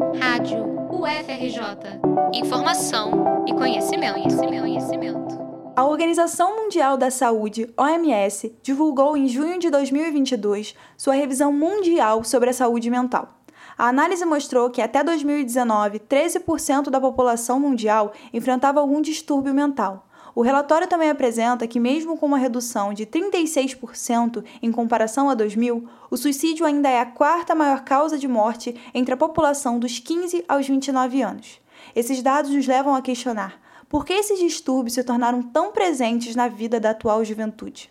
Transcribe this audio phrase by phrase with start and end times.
[0.00, 2.00] Rádio UFRJ.
[2.32, 5.38] Informação e conhecimento, conhecimento, conhecimento.
[5.76, 12.48] A Organização Mundial da Saúde, OMS, divulgou em junho de 2022 sua revisão mundial sobre
[12.48, 13.28] a saúde mental.
[13.76, 20.06] A análise mostrou que até 2019, 13% da população mundial enfrentava algum distúrbio mental.
[20.34, 25.88] O relatório também apresenta que, mesmo com uma redução de 36% em comparação a 2000,
[26.10, 30.44] o suicídio ainda é a quarta maior causa de morte entre a população dos 15
[30.48, 31.60] aos 29 anos.
[31.94, 36.46] Esses dados nos levam a questionar por que esses distúrbios se tornaram tão presentes na
[36.46, 37.90] vida da atual juventude.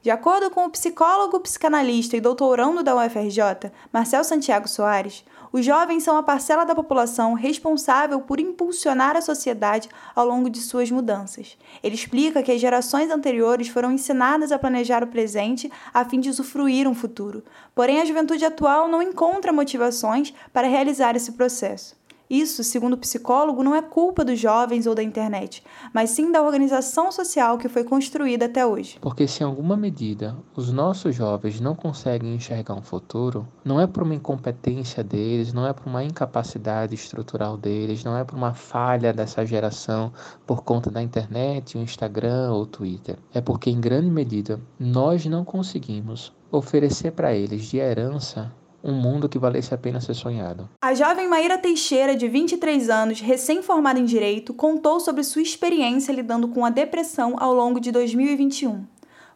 [0.00, 6.04] De acordo com o psicólogo, psicanalista e doutorando da UFRJ, Marcel Santiago Soares, os jovens
[6.04, 11.58] são a parcela da população responsável por impulsionar a sociedade ao longo de suas mudanças.
[11.82, 16.30] Ele explica que as gerações anteriores foram ensinadas a planejar o presente a fim de
[16.30, 17.42] usufruir um futuro.
[17.74, 21.97] Porém, a juventude atual não encontra motivações para realizar esse processo.
[22.30, 25.62] Isso, segundo o psicólogo, não é culpa dos jovens ou da internet,
[25.94, 28.98] mas sim da organização social que foi construída até hoje.
[29.00, 33.86] Porque se em alguma medida os nossos jovens não conseguem enxergar um futuro, não é
[33.86, 38.52] por uma incompetência deles, não é por uma incapacidade estrutural deles, não é por uma
[38.52, 40.12] falha dessa geração
[40.46, 43.16] por conta da internet, o Instagram ou o Twitter.
[43.32, 49.28] É porque em grande medida nós não conseguimos oferecer para eles de herança um mundo
[49.28, 50.68] que valesse a pena ser sonhado.
[50.80, 56.48] A jovem Maíra Teixeira, de 23 anos, recém-formada em Direito, contou sobre sua experiência lidando
[56.48, 58.84] com a depressão ao longo de 2021.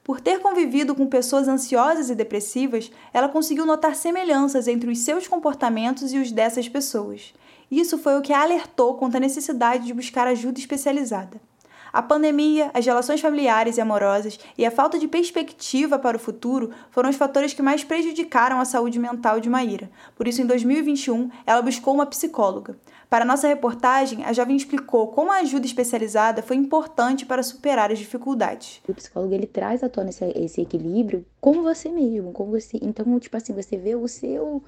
[0.04, 5.28] Por ter convivido com pessoas ansiosas e depressivas, ela conseguiu notar semelhanças entre os seus
[5.28, 7.32] comportamentos e os dessas pessoas.
[7.70, 11.40] Isso foi o que a alertou quanto à necessidade de buscar ajuda especializada.
[11.92, 16.70] A pandemia, as relações familiares e amorosas e a falta de perspectiva para o futuro
[16.90, 19.90] foram os fatores que mais prejudicaram a saúde mental de Maíra.
[20.16, 22.78] Por isso, em 2021, ela buscou uma psicóloga.
[23.10, 27.98] Para nossa reportagem, a jovem explicou como a ajuda especializada foi importante para superar as
[27.98, 28.80] dificuldades.
[28.88, 32.78] O psicólogo ele traz à tona esse, esse equilíbrio com você mesmo, com você.
[32.80, 34.62] Então, tipo assim, você vê o seu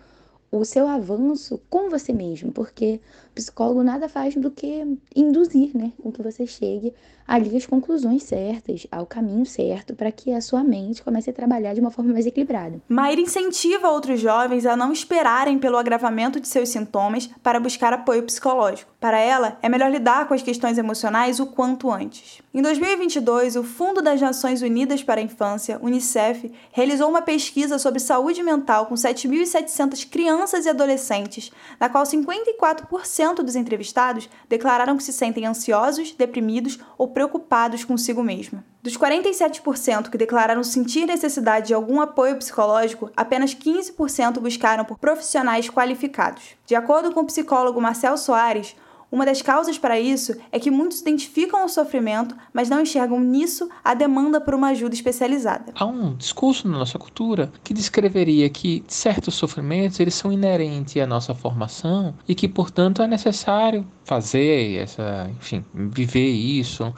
[0.58, 3.00] o seu avanço com você mesmo, porque
[3.30, 6.92] o psicólogo nada faz do que induzir, né, com que você chegue
[7.26, 11.72] ali às conclusões certas, ao caminho certo, para que a sua mente comece a trabalhar
[11.72, 12.82] de uma forma mais equilibrada.
[12.86, 18.22] Maíra incentiva outros jovens a não esperarem pelo agravamento de seus sintomas para buscar apoio
[18.24, 18.92] psicológico.
[19.00, 22.42] Para ela, é melhor lidar com as questões emocionais o quanto antes.
[22.52, 28.00] Em 2022, o Fundo das Nações Unidas para a Infância, UNICEF, realizou uma pesquisa sobre
[28.00, 31.50] saúde mental com 7.700 crianças e adolescentes,
[31.80, 38.62] na qual 54% dos entrevistados declararam que se sentem ansiosos, deprimidos ou preocupados consigo mesmo.
[38.82, 45.70] Dos 47% que declararam sentir necessidade de algum apoio psicológico, apenas 15% buscaram por profissionais
[45.70, 46.54] qualificados.
[46.66, 48.76] De acordo com o psicólogo Marcel Soares,
[49.14, 53.68] uma das causas para isso é que muitos identificam o sofrimento, mas não enxergam nisso
[53.84, 55.72] a demanda por uma ajuda especializada.
[55.76, 61.06] Há um discurso na nossa cultura que descreveria que certos sofrimentos eles são inerentes à
[61.06, 66.92] nossa formação e que, portanto, é necessário fazer essa, enfim, viver isso,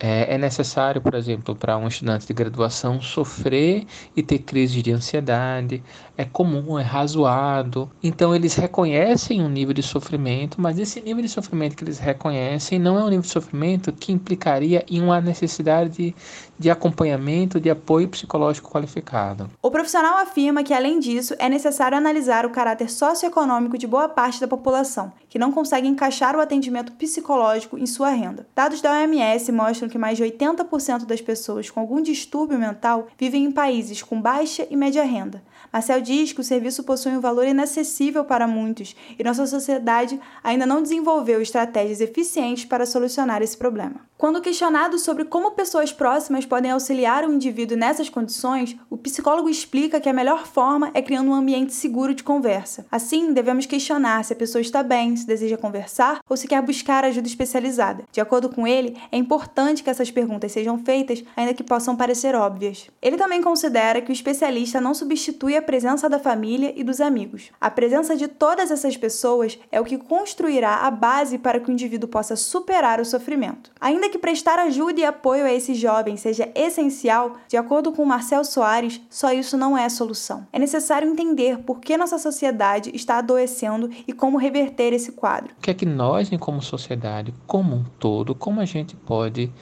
[0.00, 4.92] é, é necessário, por exemplo, para um estudante de graduação sofrer e ter crise de
[4.92, 5.82] ansiedade.
[6.16, 7.90] É comum, é razoado.
[8.02, 12.78] Então, eles reconhecem um nível de sofrimento, mas esse nível de sofrimento que eles reconhecem
[12.78, 16.14] não é um nível de sofrimento que implicaria em uma necessidade de,
[16.58, 19.48] de acompanhamento, de apoio psicológico qualificado.
[19.62, 24.40] O profissional afirma que, além disso, é necessário analisar o caráter socioeconômico de boa parte
[24.40, 28.46] da população, que não consegue encaixar o atendimento psicológico em sua renda.
[28.54, 33.44] Dados da OMS mostram que mais de 80% das pessoas com algum distúrbio mental vivem
[33.44, 35.42] em países com baixa e média renda.
[35.72, 40.66] Marcel diz que o serviço possui um valor inacessível para muitos e nossa sociedade ainda
[40.66, 44.08] não desenvolveu estratégias eficientes para solucionar esse problema.
[44.18, 50.00] Quando questionado sobre como pessoas próximas podem auxiliar o indivíduo nessas condições, o psicólogo explica
[50.00, 52.84] que a melhor forma é criando um ambiente seguro de conversa.
[52.90, 57.04] Assim, devemos questionar se a pessoa está bem, se deseja conversar ou se quer buscar
[57.04, 58.02] ajuda especializada.
[58.10, 62.34] De acordo com ele, é importante que essas perguntas sejam feitas, ainda que possam parecer
[62.34, 62.88] óbvias.
[63.02, 67.50] Ele também considera que o especialista não substitui a presença da família e dos amigos.
[67.60, 71.72] A presença de todas essas pessoas é o que construirá a base para que o
[71.72, 73.70] indivíduo possa superar o sofrimento.
[73.80, 78.44] Ainda que prestar ajuda e apoio a esses jovens seja essencial, de acordo com Marcel
[78.44, 80.46] Soares, só isso não é a solução.
[80.52, 85.52] É necessário entender por que nossa sociedade está adoecendo e como reverter esse quadro.
[85.58, 89.52] O que é que nós, como sociedade, como um todo, como a gente pode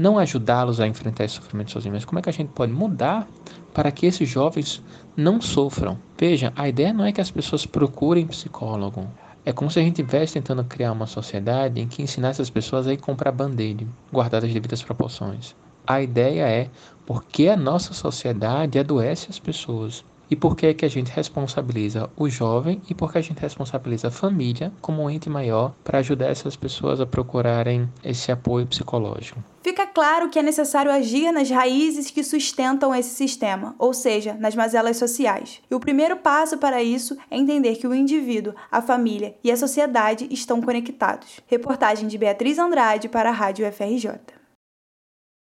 [0.00, 3.28] não ajudá-los a enfrentar esse sofrimento sozinhos, mas como é que a gente pode mudar
[3.74, 4.82] para que esses jovens
[5.14, 5.98] não sofram?
[6.18, 9.06] Veja, a ideia não é que as pessoas procurem psicólogo.
[9.44, 12.86] É como se a gente estivesse tentando criar uma sociedade em que ensinasse as pessoas
[12.86, 15.54] a ir comprar band-aid, guardadas as devidas proporções.
[15.86, 16.70] A ideia é
[17.04, 21.10] por que a nossa sociedade adoece as pessoas e por que, é que a gente
[21.10, 25.72] responsabiliza o jovem e por que a gente responsabiliza a família como um ente maior
[25.82, 29.42] para ajudar essas pessoas a procurarem esse apoio psicológico.
[29.92, 34.96] Claro que é necessário agir nas raízes que sustentam esse sistema, ou seja, nas mazelas
[34.96, 35.60] sociais.
[35.70, 39.56] E o primeiro passo para isso é entender que o indivíduo, a família e a
[39.56, 41.40] sociedade estão conectados.
[41.46, 44.39] Reportagem de Beatriz Andrade para a Rádio FRJ.